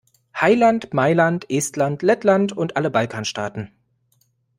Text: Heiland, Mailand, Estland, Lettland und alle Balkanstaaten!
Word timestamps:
Heiland, 0.35 0.95
Mailand, 0.95 1.45
Estland, 1.51 2.01
Lettland 2.01 2.53
und 2.57 2.75
alle 2.75 2.89
Balkanstaaten! 2.89 3.69